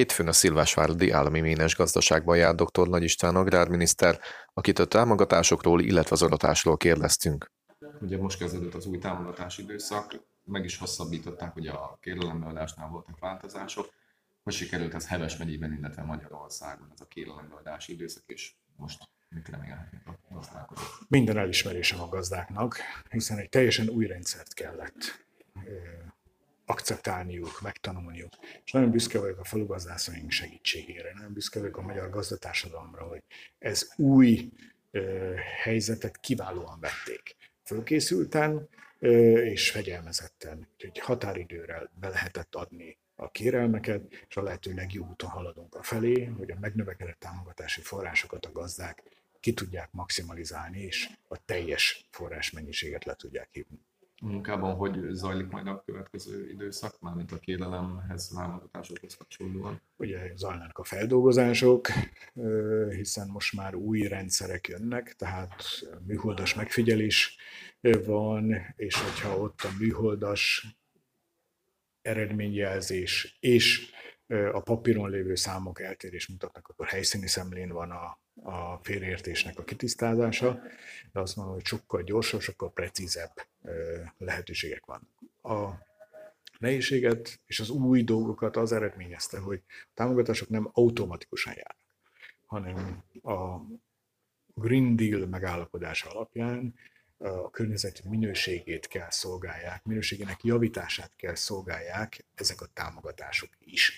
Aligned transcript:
Hétfőn 0.00 0.28
a 0.28 0.32
Szilvásvárdi 0.32 1.10
Állami 1.10 1.40
Ménes 1.40 1.76
Gazdaságban 1.76 2.36
járt 2.36 2.62
dr. 2.62 2.88
Nagy 2.88 3.02
István 3.02 3.36
agrárminiszter, 3.36 4.18
akit 4.52 4.78
a 4.78 4.84
támogatásokról, 4.84 5.80
illetve 5.80 6.14
az 6.14 6.22
adatásról 6.22 6.76
kérdeztünk. 6.76 7.50
Ugye 8.00 8.18
most 8.18 8.38
kezdődött 8.38 8.74
az 8.74 8.86
új 8.86 8.98
támogatási 8.98 9.62
időszak, 9.62 10.24
meg 10.44 10.64
is 10.64 10.78
hosszabbították, 10.78 11.56
ugye 11.56 11.70
a 11.70 11.98
kérelembeadásnál 12.00 12.88
voltak 12.88 13.18
változások. 13.18 13.92
Hogy 14.42 14.52
sikerült 14.52 14.94
ez 14.94 15.08
Heves 15.08 15.36
megyében, 15.36 15.72
illetve 15.72 16.02
Magyarországon 16.02 16.88
ez 16.92 17.00
a 17.00 17.06
kérelembeadási 17.06 17.92
időszak, 17.92 18.22
és 18.26 18.52
most 18.76 19.08
mit 19.28 19.48
remélhetnek 19.48 20.02
a 20.06 20.34
gazdálkodók? 20.34 20.98
Minden 21.08 21.38
elismerésem 21.38 22.00
a 22.00 22.08
gazdáknak, 22.08 22.76
hiszen 23.10 23.38
egy 23.38 23.48
teljesen 23.48 23.88
új 23.88 24.06
rendszert 24.06 24.54
kellett 24.54 25.24
akceptálniuk, 26.70 27.60
megtanulniuk. 27.60 28.32
És 28.64 28.72
nagyon 28.72 28.90
büszke 28.90 29.18
vagyok 29.18 29.38
a 29.38 29.44
falugazdászaink 29.44 30.30
segítségére, 30.30 31.12
nagyon 31.14 31.32
büszke 31.32 31.58
vagyok 31.58 31.76
a 31.76 31.82
magyar 31.82 32.10
gazdatársadalomra, 32.10 33.02
hogy 33.02 33.22
ez 33.58 33.92
új 33.96 34.52
ö, 34.90 35.32
helyzetet 35.62 36.20
kiválóan 36.20 36.80
vették. 36.80 37.36
Fölkészülten 37.64 38.68
ö, 38.98 39.36
és 39.38 39.70
fegyelmezetten, 39.70 40.68
úgyhogy 40.74 40.98
határidőre 40.98 41.90
be 42.00 42.08
lehetett 42.08 42.54
adni 42.54 42.98
a 43.14 43.30
kérelmeket, 43.30 44.02
és 44.28 44.36
a 44.36 44.42
lehető 44.42 44.74
legjobb 44.74 45.10
úton 45.10 45.30
haladunk 45.30 45.74
a 45.74 45.82
felé, 45.82 46.24
hogy 46.24 46.50
a 46.50 46.58
megnövekedett 46.60 47.18
támogatási 47.18 47.80
forrásokat 47.80 48.46
a 48.46 48.52
gazdák 48.52 49.02
ki 49.40 49.52
tudják 49.52 49.88
maximalizálni, 49.92 50.80
és 50.80 51.08
a 51.28 51.44
teljes 51.44 52.06
forrásmennyiséget 52.10 53.04
le 53.04 53.14
tudják 53.14 53.48
hívni 53.52 53.88
munkában 54.20 54.74
hogy 54.74 54.98
zajlik 55.10 55.50
majd 55.50 55.66
a 55.66 55.82
következő 55.86 56.50
időszak, 56.50 57.00
mármint 57.00 57.32
a 57.32 57.38
kérelemhez, 57.38 58.34
válogatásokhoz 58.34 59.16
kapcsolódóan? 59.16 59.80
Ugye 59.96 60.32
zajlanak 60.36 60.78
a 60.78 60.84
feldolgozások, 60.84 61.88
hiszen 62.90 63.28
most 63.28 63.56
már 63.56 63.74
új 63.74 64.00
rendszerek 64.00 64.68
jönnek, 64.68 65.14
tehát 65.16 65.62
műholdas 66.06 66.54
megfigyelés 66.54 67.36
van, 68.04 68.54
és 68.76 68.94
hogyha 68.94 69.38
ott 69.38 69.60
a 69.60 69.68
műholdas 69.78 70.66
eredményjelzés 72.02 73.36
és 73.40 73.90
a 74.52 74.60
papíron 74.60 75.10
lévő 75.10 75.34
számok 75.34 75.80
eltérés 75.80 76.28
mutatnak, 76.28 76.68
akkor 76.68 76.86
helyszíni 76.86 77.26
szemlén 77.26 77.68
van 77.68 77.90
a, 77.90 78.18
a 78.50 78.80
félreértésnek 78.82 79.58
a 79.58 79.64
kitisztázása, 79.64 80.60
de 81.12 81.20
azt 81.20 81.36
mondom, 81.36 81.54
hogy 81.54 81.64
sokkal 81.64 82.02
gyorsabb, 82.02 82.40
sokkal 82.40 82.72
precízebb 82.72 83.46
lehetőségek 84.18 84.84
vannak. 84.84 85.08
A 85.42 85.86
nehézséget 86.58 87.40
és 87.46 87.60
az 87.60 87.70
új 87.70 88.02
dolgokat 88.02 88.56
az 88.56 88.72
eredményezte, 88.72 89.38
hogy 89.38 89.62
a 89.66 89.90
támogatások 89.94 90.48
nem 90.48 90.68
automatikusan 90.72 91.52
járnak, 91.56 91.94
hanem 92.46 93.02
a 93.22 93.60
Green 94.54 94.96
Deal 94.96 95.26
megállapodása 95.26 96.10
alapján 96.10 96.74
a 97.22 97.50
környezeti 97.50 98.02
minőségét 98.08 98.86
kell 98.86 99.10
szolgálják, 99.10 99.84
minőségének 99.84 100.44
javítását 100.44 101.16
kell 101.16 101.34
szolgálják 101.34 102.24
ezek 102.34 102.60
a 102.60 102.68
támogatások 102.72 103.50
is. 103.58 103.92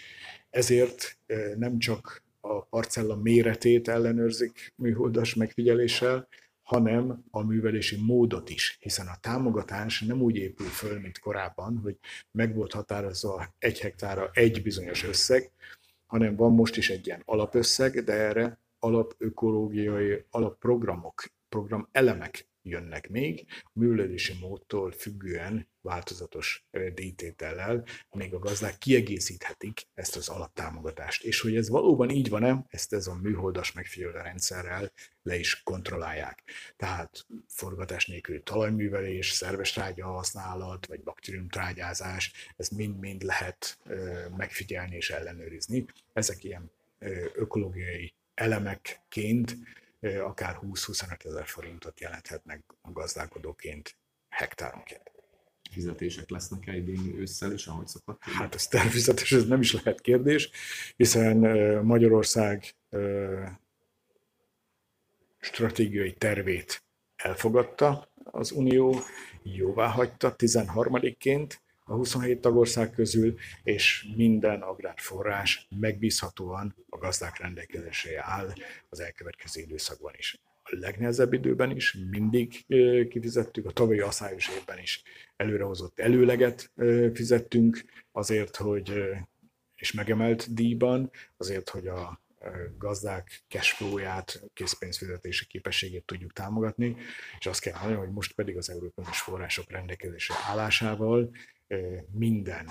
Ezért 0.51 1.19
nem 1.56 1.79
csak 1.79 2.23
a 2.41 2.64
parcella 2.64 3.17
méretét 3.17 3.89
ellenőrzik 3.89 4.73
műholdas 4.77 5.34
megfigyeléssel, 5.34 6.29
hanem 6.62 7.25
a 7.31 7.42
művelési 7.42 7.97
módot 8.05 8.51
is, 8.51 8.77
hiszen 8.81 9.06
a 9.06 9.19
támogatás 9.20 10.01
nem 10.01 10.23
úgy 10.23 10.36
épül 10.36 10.67
föl, 10.67 11.01
mint 11.01 11.19
korábban, 11.19 11.79
hogy 11.83 11.97
meg 12.31 12.55
volt 12.55 12.73
határozva 12.73 13.55
egy 13.59 13.81
hektára 13.81 14.31
egy 14.33 14.62
bizonyos 14.62 15.05
összeg, 15.05 15.51
hanem 16.07 16.36
van 16.36 16.53
most 16.53 16.77
is 16.77 16.91
egy 16.91 17.07
ilyen 17.07 17.23
alapösszeg, 17.25 18.05
de 18.05 18.12
erre 18.12 18.59
alapökológiai 18.79 20.25
alapprogramok, 20.31 21.25
program 21.48 21.89
elemek 21.92 22.46
jönnek 22.62 23.08
még, 23.08 23.46
a 23.62 23.70
művelési 23.73 24.33
módtól 24.40 24.92
függően 24.92 25.68
változatos 25.80 26.64
díjtétellel 26.95 27.84
még 28.11 28.34
a 28.34 28.39
gazdák 28.39 28.78
kiegészíthetik 28.78 29.86
ezt 29.95 30.17
az 30.17 30.28
alaptámogatást. 30.28 31.24
És 31.24 31.40
hogy 31.40 31.56
ez 31.56 31.68
valóban 31.68 32.11
így 32.11 32.28
van-e, 32.28 32.64
ezt 32.68 32.92
ez 32.92 33.06
a 33.06 33.14
műholdas 33.14 33.72
megfigyelő 33.72 34.12
rendszerrel 34.12 34.92
le 35.22 35.36
is 35.39 35.62
kontrollálják. 35.62 36.42
Tehát 36.77 37.27
forgatás 37.48 38.06
nélküli 38.06 38.42
talajművelés, 38.42 39.30
szerves 39.30 39.72
trágya 39.72 40.06
használat, 40.06 40.86
vagy 40.86 41.02
baktériumtrágyázás, 41.02 42.33
ez 42.56 42.68
mind-mind 42.68 43.22
lehet 43.22 43.78
megfigyelni 44.36 44.96
és 44.96 45.11
ellenőrizni. 45.11 45.84
Ezek 46.12 46.45
ilyen 46.45 46.70
ökológiai 47.34 48.14
elemekként 48.34 49.56
akár 50.24 50.58
20-25 50.63 51.24
ezer 51.24 51.46
forintot 51.46 52.01
jelenthetnek 52.01 52.64
a 52.80 52.92
gazdálkodóként 52.92 53.96
hektáronként. 54.29 55.11
Fizetések 55.70 56.30
lesznek-e 56.30 56.77
idén 56.77 57.14
ősszel 57.17 57.52
is, 57.52 57.67
ahogy 57.67 57.86
szokott? 57.86 58.23
Hát 58.23 58.55
ez 58.55 58.67
természetes, 58.67 59.33
ez 59.33 59.46
nem 59.46 59.61
is 59.61 59.73
lehet 59.73 60.01
kérdés, 60.01 60.51
hiszen 60.96 61.36
Magyarország 61.85 62.74
stratégiai 65.40 66.13
tervét 66.13 66.84
elfogadta 67.17 68.13
az 68.24 68.51
Unió, 68.51 69.01
jóvá 69.42 69.86
hagyta 69.86 70.34
13-ként, 70.39 71.52
a 71.92 71.95
27 71.95 72.41
tagország 72.41 72.91
közül, 72.91 73.35
és 73.63 74.07
minden 74.17 74.61
agrárforrás 74.61 75.69
megbízhatóan 75.80 76.75
a 76.89 76.98
gazdák 76.98 77.39
rendelkezésére 77.39 78.23
áll 78.25 78.53
az 78.89 79.01
elkövetkező 79.01 79.61
időszakban 79.61 80.13
is. 80.17 80.41
A 80.63 80.77
legnehezebb 80.81 81.33
időben 81.33 81.70
is 81.70 81.97
mindig 82.11 82.64
kifizettük, 83.08 83.67
a 83.67 83.70
tavalyi 83.70 84.01
asszályos 84.01 84.48
évben 84.48 84.79
is 84.79 85.02
előrehozott 85.36 85.98
előleget 85.98 86.73
fizettünk 87.14 87.85
azért, 88.13 88.57
hogy 88.57 88.92
és 89.77 89.92
megemelt 89.92 90.55
díjban, 90.55 91.11
azért, 91.36 91.69
hogy 91.69 91.86
a 91.86 92.21
gazdák 92.79 93.42
cashflow-ját, 93.48 94.42
készpénzfizetési 94.55 95.47
képességét 95.47 96.05
tudjuk 96.05 96.33
támogatni, 96.33 96.97
és 97.39 97.47
azt 97.47 97.61
kell 97.61 97.73
mondani, 97.73 97.98
hogy 97.98 98.11
most 98.11 98.33
pedig 98.33 98.57
az 98.57 98.70
európai 98.70 99.05
források 99.05 99.70
rendelkezésre 99.70 100.35
állásával 100.47 101.31
minden 102.11 102.69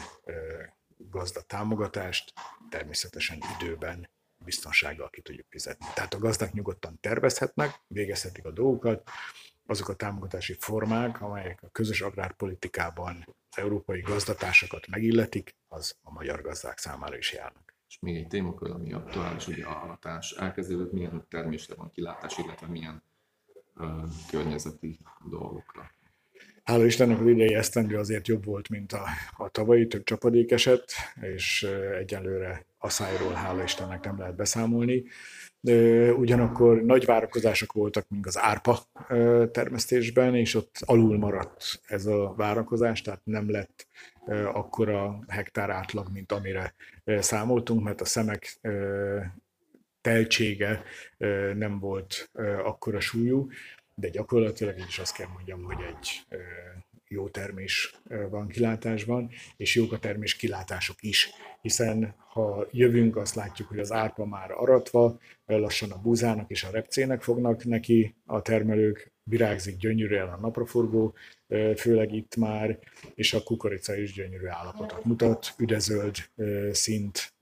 gazda 0.98 1.42
támogatást 1.42 2.34
természetesen 2.70 3.40
időben 3.60 4.10
biztonsággal 4.46 5.10
ki 5.10 5.22
tudjuk 5.22 5.48
fizetni. 5.50 5.86
Tehát 5.94 6.14
a 6.14 6.20
gazdák 6.20 6.52
nyugodtan 6.52 7.00
tervezhetnek, 7.00 7.81
végezhetik 7.88 8.46
a 8.46 8.52
dolgokat, 8.52 9.10
azok 9.66 9.90
a 9.90 9.96
támogatási 9.96 10.54
formák, 10.60 11.22
amelyek 11.22 11.62
a 11.62 11.70
közös 11.70 12.02
agrárpolitikában 12.02 13.36
európai 13.56 14.02
gazdatásokat 14.02 14.88
megilletik, 14.88 15.56
az 15.68 15.96
a 16.02 16.12
magyar 16.12 16.42
gazdák 16.42 16.78
számára 16.78 17.18
is 17.18 17.34
járnak. 17.34 17.71
És 17.91 18.00
még 18.00 18.16
egy 18.16 18.28
témakör, 18.28 18.72
ami 18.72 18.94
aktuális, 18.94 19.47
ugye 19.47 19.66
a 19.66 19.72
hatás 19.72 20.31
elkezdődött, 20.31 20.91
milyen 20.91 21.25
termésre 21.29 21.75
van 21.75 21.91
kilátás, 21.91 22.38
illetve 22.38 22.68
milyen 22.68 23.03
uh, 23.75 23.85
környezeti 24.29 25.00
dolgokra. 25.29 25.91
Hála 26.63 26.85
Istennek 26.85 27.19
az 27.19 27.28
idei 27.28 27.53
esztendő 27.53 27.97
azért 27.97 28.28
jobb 28.28 28.46
volt, 28.46 28.69
mint 28.69 28.91
a, 28.94 29.06
a 29.38 29.50
tavalyi, 29.50 29.88
több 29.88 30.03
csapadék 30.03 30.51
esett, 30.51 30.91
és 31.22 31.63
egyelőre 32.00 32.66
asszályról 32.78 33.34
hála 33.34 33.63
Istennek 33.63 34.03
nem 34.03 34.18
lehet 34.18 34.35
beszámolni. 34.35 35.03
Ugyanakkor 36.18 36.82
nagy 36.82 37.06
várakozások 37.06 37.74
voltak, 37.74 38.06
mint 38.10 38.26
az 38.26 38.38
árpa 38.38 38.80
termesztésben, 39.52 40.36
és 40.36 40.56
ott 40.56 40.76
alul 40.80 41.18
maradt 41.18 41.82
ez 41.86 42.06
a 42.06 42.34
várakozás, 42.38 43.02
tehát 43.02 43.22
nem 43.24 43.52
lett 43.52 43.88
akkora 44.54 45.24
hektár 45.28 45.70
átlag, 45.70 46.08
mint 46.13 46.31
amire 46.31 46.74
számoltunk, 47.06 47.84
mert 47.84 48.02
a 48.02 48.06
szemek 48.06 48.60
teltsége 50.02 50.84
nem 51.54 51.80
volt 51.80 52.30
akkora 52.64 53.00
súlyú, 53.00 53.50
de 53.96 54.10
gyakorlatilag 54.10 54.78
is 54.88 55.00
azt 55.00 55.16
kell 55.16 55.28
mondjam, 55.34 55.64
hogy 55.64 55.81
egy 55.81 56.25
jó 57.12 57.30
termés 57.30 57.96
van 58.30 58.48
kilátásban, 58.48 59.30
és 59.58 59.75
jók 59.75 59.92
a 59.92 60.00
termés 60.00 60.36
kilátások 60.36 60.96
is, 61.00 61.30
hiszen 61.62 62.16
ha 62.18 62.68
jövünk, 62.72 63.16
azt 63.16 63.36
látjuk, 63.36 63.68
hogy 63.68 63.80
az 63.80 63.92
árpa 63.92 64.25
már 64.25 64.52
aratva, 64.52 65.19
lassan 65.46 65.92
a 65.92 66.02
búzának 66.02 66.50
és 66.50 66.63
a 66.63 66.72
repcének 66.72 67.22
fognak 67.22 67.66
neki 67.66 68.16
a 68.25 68.42
termelők, 68.42 69.12
virágzik 69.24 69.78
gyönyörűen 69.78 70.28
a 70.28 70.38
napraforgó, 70.38 71.16
főleg 71.75 72.13
itt 72.13 72.36
már, 72.36 72.80
és 73.16 73.34
a 73.34 73.44
kukorica 73.44 73.96
is 73.96 74.14
gyönyörű 74.14 74.48
állapotot 74.48 75.06
mutat, 75.06 75.54
üdezöld 75.57 76.16
szint 76.72 77.34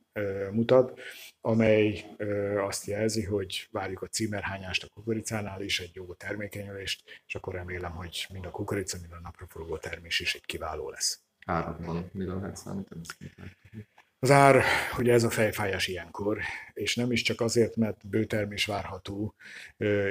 mutat 0.52 1.00
amely 1.42 2.06
azt 2.58 2.86
jelzi, 2.86 3.24
hogy 3.24 3.68
várjuk 3.72 4.02
a 4.02 4.08
címerhányást 4.08 4.84
a 4.84 4.90
kukoricánál 4.94 5.62
is, 5.62 5.80
egy 5.80 5.96
jó 5.96 6.14
termékenyülést, 6.14 7.24
és 7.28 7.36
akkor 7.36 7.54
remélem, 7.54 7.92
hogy 7.92 8.28
mind 8.34 8.46
a 8.46 8.52
kukorica, 8.52 8.98
mind 9.02 9.12
a 9.12 9.20
napraforgó 9.20 9.78
termés 9.78 10.20
is 10.20 10.36
egy 10.36 10.46
kiváló 10.46 10.90
lesz. 10.90 11.22
Árakban 11.46 12.10
mire 12.14 12.34
lehet 12.34 12.56
számítani? 12.56 13.02
Az 14.20 14.32
ár, 14.32 14.64
ugye 14.98 15.14
ez 15.14 15.24
a 15.24 15.30
fejfájás 15.30 15.88
ilyenkor, 15.88 16.40
és 16.74 16.96
nem 16.96 17.12
is 17.12 17.22
csak 17.22 17.42
azért, 17.42 17.76
mert 17.76 18.08
bőtermés 18.08 18.66
várható, 18.66 19.36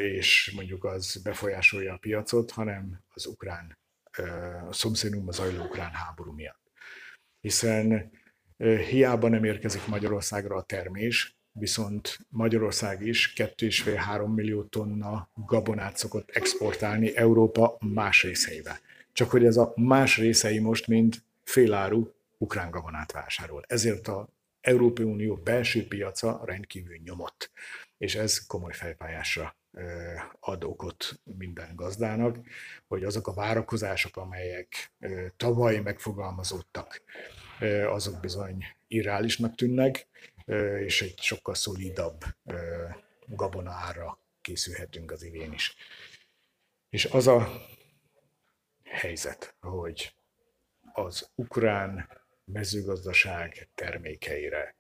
és 0.01 0.53
mondjuk 0.55 0.85
az 0.85 1.23
befolyásolja 1.23 1.95
a 1.95 1.99
piacot, 1.99 2.51
hanem 2.51 3.05
az 3.09 3.27
ukrán, 3.27 3.79
a 4.69 4.73
szomszédunkban 4.73 5.33
zajló 5.33 5.65
ukrán 5.65 5.93
háború 5.93 6.33
miatt. 6.33 6.71
Hiszen 7.41 8.11
hiába 8.67 9.29
nem 9.29 9.45
érkezik 9.45 9.87
Magyarországra 9.87 10.57
a 10.57 10.63
termés, 10.63 11.37
viszont 11.53 12.19
Magyarország 12.29 13.07
is 13.07 13.33
2,5-3 13.37 14.35
millió 14.35 14.63
tonna 14.63 15.29
gabonát 15.35 15.97
szokott 15.97 16.31
exportálni 16.31 17.17
Európa 17.17 17.77
más 17.81 18.23
részeibe. 18.23 18.81
Csak 19.13 19.31
hogy 19.31 19.45
ez 19.45 19.57
a 19.57 19.73
más 19.77 20.17
részei 20.17 20.59
most 20.59 20.87
mind 20.87 21.17
féláru 21.45 22.13
ukrán 22.39 22.71
gabonát 22.71 23.13
vásárol. 23.13 23.65
Ezért 23.67 24.09
a 24.09 24.29
Európai 24.61 25.05
Unió 25.05 25.35
belső 25.37 25.87
piaca 25.87 26.43
rendkívül 26.45 26.97
nyomott, 27.05 27.51
és 27.99 28.15
ez 28.15 28.47
komoly 28.47 28.73
fejpályásra 28.73 29.57
ad 30.41 30.65
okot 30.65 31.21
minden 31.39 31.75
gazdának, 31.75 32.37
hogy 32.87 33.05
azok 33.05 33.27
a 33.27 33.35
várakozások, 33.35 34.17
amelyek 34.17 34.93
tavaly 35.37 35.79
megfogalmazódtak, 35.79 37.03
azok 37.87 38.21
bizony 38.21 38.65
irreálisnak 38.87 39.55
tűnnek, 39.55 40.07
és 40.85 41.03
egy 41.03 41.19
sokkal 41.21 41.55
szolidabb 41.55 42.25
gabona 43.27 43.71
ára 43.71 44.19
készülhetünk 44.41 45.11
az 45.11 45.23
idén 45.23 45.53
is. 45.53 45.77
És 46.89 47.05
az 47.05 47.27
a 47.27 47.67
helyzet, 48.85 49.55
hogy 49.61 50.15
az 50.93 51.31
ukrán 51.35 52.09
mezőgazdaság 52.45 53.69
termékeire, 53.75 54.75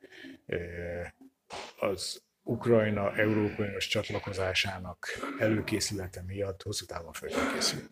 az 1.79 2.23
Ukrajna 2.43 3.17
Európai 3.17 3.77
csatlakozásának 3.79 5.07
előkészülete 5.39 6.23
miatt 6.23 6.63
hosszú 6.63 6.87
távon 6.87 7.13
fel 7.13 7.29
kell 7.29 7.53
készülni. 7.53 7.89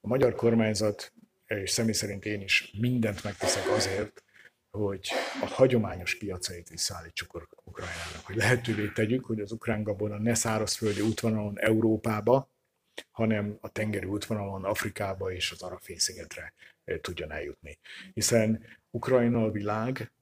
A 0.00 0.06
magyar 0.06 0.34
kormányzat, 0.34 1.12
és 1.46 1.70
személy 1.70 1.92
szerint 1.92 2.24
én 2.24 2.40
is 2.40 2.72
mindent 2.78 3.22
megteszek 3.22 3.68
azért, 3.68 4.24
hogy 4.76 5.08
a 5.42 5.46
hagyományos 5.46 6.18
piacait 6.18 6.68
visszaállítsuk 6.68 7.48
Ukrajnának, 7.64 8.24
hogy 8.24 8.36
lehetővé 8.36 8.88
tegyük, 8.88 9.24
hogy 9.24 9.40
az 9.40 9.52
ukrán 9.52 9.82
gabona 9.82 10.18
ne 10.18 10.34
szárazföldi 10.34 11.00
útvonalon 11.00 11.58
Európába, 11.60 12.50
hanem 13.10 13.58
a 13.60 13.68
tengeri 13.68 14.06
útvonalon 14.06 14.64
Afrikába 14.64 15.32
és 15.32 15.50
az 15.50 15.62
arab 15.62 15.80
félszigetre 15.80 16.54
tudjon 17.00 17.32
eljutni. 17.32 17.78
Hiszen 18.14 18.64
Ukrajna 18.90 19.44
a 19.44 19.50
világ 19.50 20.12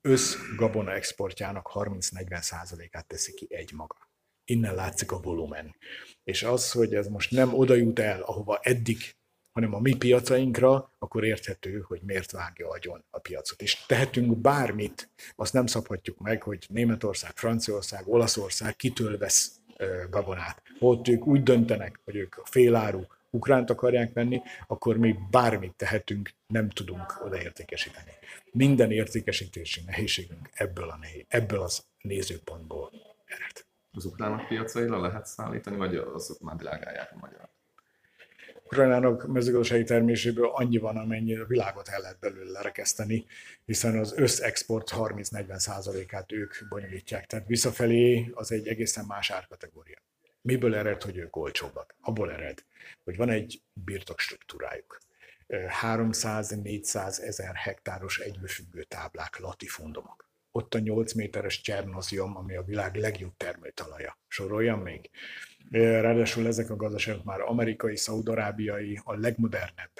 összgabona 0.00 0.92
exportjának 0.92 1.70
30-40%-át 1.74 3.06
teszi 3.06 3.34
ki 3.34 3.46
egy 3.50 3.72
maga. 3.72 3.96
Innen 4.44 4.74
látszik 4.74 5.12
a 5.12 5.20
volumen. 5.20 5.76
És 6.24 6.42
az, 6.42 6.72
hogy 6.72 6.94
ez 6.94 7.06
most 7.06 7.30
nem 7.30 7.54
oda 7.54 7.74
jut 7.74 7.98
el, 7.98 8.22
ahova 8.22 8.60
eddig 8.62 9.16
hanem 9.56 9.74
a 9.74 9.80
mi 9.80 9.96
piacainkra, 9.96 10.92
akkor 10.98 11.24
érthető, 11.24 11.80
hogy 11.80 12.00
miért 12.02 12.30
vágja 12.30 12.68
agyon 12.68 13.04
a 13.10 13.18
piacot. 13.18 13.62
És 13.62 13.84
tehetünk 13.86 14.36
bármit, 14.36 15.10
azt 15.36 15.52
nem 15.52 15.66
szabhatjuk 15.66 16.18
meg, 16.18 16.42
hogy 16.42 16.66
Németország, 16.68 17.30
Franciaország, 17.34 18.08
Olaszország 18.08 18.76
kitől 18.76 19.18
vesz 19.18 19.60
gabonát. 20.10 20.62
Ott 20.78 21.08
ők 21.08 21.26
úgy 21.26 21.42
döntenek, 21.42 22.00
hogy 22.04 22.16
ők 22.16 22.34
féláru 22.44 23.02
ukránt 23.30 23.70
akarják 23.70 24.12
venni, 24.12 24.40
akkor 24.66 24.96
mi 24.96 25.16
bármit 25.30 25.74
tehetünk, 25.74 26.30
nem 26.46 26.70
tudunk 26.70 27.24
odaértékesíteni. 27.24 28.10
Minden 28.52 28.90
értékesítési 28.90 29.82
nehézségünk 29.86 30.50
ebből, 30.52 30.88
a 30.88 30.96
nehéz, 30.96 31.24
ebből 31.28 31.60
az 31.60 31.84
nézőpontból 32.00 32.92
ered. 33.24 33.66
Az 33.92 34.04
ukránok 34.04 34.48
piacaira 34.48 35.00
lehet 35.00 35.26
szállítani, 35.26 35.76
vagy 35.76 35.96
azok 35.96 36.40
már 36.40 36.56
drágálják 36.56 37.12
a 37.12 37.18
magyar? 37.18 37.54
Ukrajnának 38.66 39.26
mezőgazdasági 39.26 39.84
terméséből 39.84 40.48
annyi 40.48 40.78
van, 40.78 40.96
amennyi 40.96 41.36
a 41.36 41.46
világot 41.46 41.88
el 41.88 42.00
lehet 42.00 42.18
belőle 42.18 42.50
lerekeszteni, 42.50 43.26
hiszen 43.64 43.98
az 43.98 44.12
összexport 44.16 44.90
30-40%-át 44.96 46.32
ők 46.32 46.54
bonyolítják. 46.68 47.26
Tehát 47.26 47.46
visszafelé 47.46 48.30
az 48.34 48.52
egy 48.52 48.68
egészen 48.68 49.04
más 49.04 49.30
árkategória. 49.30 49.98
Miből 50.40 50.74
ered, 50.74 51.02
hogy 51.02 51.16
ők 51.16 51.36
olcsóbbak? 51.36 51.94
Abból 52.00 52.32
ered, 52.32 52.64
hogy 53.04 53.16
van 53.16 53.28
egy 53.28 53.62
birtok 53.72 54.20
struktúrájuk. 54.20 54.98
300-400 55.82 57.20
ezer 57.20 57.54
hektáros 57.54 58.18
egybefüggő 58.18 58.82
táblák, 58.82 59.38
latifundumok. 59.38 60.25
Ott 60.56 60.74
a 60.74 60.78
8 60.78 61.12
méteres 61.12 61.60
Csernozium, 61.60 62.36
ami 62.36 62.56
a 62.56 62.62
világ 62.62 62.94
legjobb 62.94 63.36
termőtalaja. 63.36 64.18
Soroljam 64.28 64.80
még? 64.80 65.10
Ráadásul 65.70 66.46
ezek 66.46 66.70
a 66.70 66.76
gazdaságok 66.76 67.24
már 67.24 67.40
amerikai, 67.40 67.96
szaudarábiai, 67.96 69.00
a 69.04 69.14
legmodernebb 69.14 69.90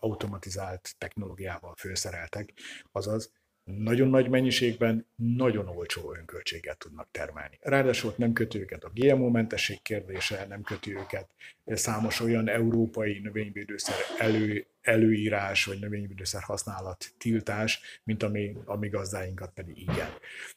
automatizált 0.00 0.94
technológiával 0.98 1.74
főszereltek, 1.78 2.52
azaz 2.92 3.32
nagyon 3.66 4.08
nagy 4.08 4.28
mennyiségben 4.28 5.06
nagyon 5.14 5.68
olcsó 5.68 6.14
önköltséget 6.14 6.78
tudnak 6.78 7.08
termelni. 7.10 7.58
Ráadásul 7.60 8.14
nem 8.16 8.32
kötő 8.32 8.60
őket 8.60 8.84
a 8.84 8.90
GMO-mentesség 8.94 9.82
kérdése, 9.82 10.46
nem 10.48 10.62
kötő 10.62 10.96
őket 10.96 11.30
számos 11.66 12.20
olyan 12.20 12.48
európai 12.48 13.18
növényvédőszer 13.18 13.94
elő, 14.18 14.66
előírás 14.80 15.64
vagy 15.64 15.78
növényvédőszer 15.78 16.42
használat 16.42 17.12
tiltás, 17.18 18.00
mint 18.04 18.22
ami, 18.22 18.56
ami 18.64 18.88
gazdáinkat 18.88 19.52
pedig 19.54 19.78
igen. 19.78 20.10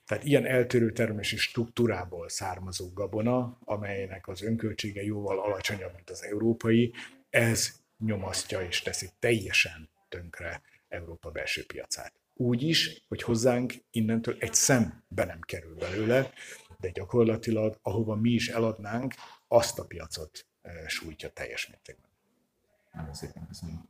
Tehát 0.05 0.23
ilyen 0.23 0.45
eltérő 0.45 0.91
termési 0.91 1.37
struktúrából 1.37 2.29
származó 2.29 2.93
gabona, 2.93 3.57
amelynek 3.63 4.27
az 4.27 4.41
önköltsége 4.41 5.03
jóval 5.03 5.39
alacsonyabb, 5.39 5.93
mint 5.95 6.09
az 6.09 6.23
európai, 6.23 6.93
ez 7.29 7.79
nyomasztja 7.97 8.61
és 8.61 8.81
teszi 8.81 9.07
teljesen 9.19 9.89
tönkre 10.09 10.61
Európa 10.87 11.29
belső 11.29 11.65
piacát 11.65 12.13
úgy 12.39 12.63
is, 12.63 13.03
hogy 13.07 13.21
hozzánk 13.21 13.73
innentől 13.91 14.35
egy 14.39 14.53
szem 14.53 15.03
be 15.07 15.25
nem 15.25 15.39
kerül 15.39 15.75
belőle, 15.75 16.33
de 16.79 16.89
gyakorlatilag 16.89 17.79
ahova 17.81 18.15
mi 18.15 18.29
is 18.29 18.47
eladnánk, 18.47 19.13
azt 19.47 19.79
a 19.79 19.85
piacot 19.85 20.47
sújtja 20.87 21.29
teljes 21.29 21.67
mértékben. 21.67 22.11
Nagyon 22.93 23.13
szépen 23.13 23.47
köszönöm. 23.47 23.87